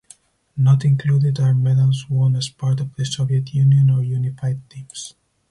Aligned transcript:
Not 0.57 0.83
included 0.83 1.39
are 1.39 1.53
medals 1.53 2.09
won 2.09 2.35
as 2.35 2.49
part 2.49 2.79
of 2.79 2.95
the 2.95 3.05
Soviet 3.05 3.53
Union 3.53 3.91
or 3.91 4.01
Unified 4.01 4.67
Teams. 4.67 5.13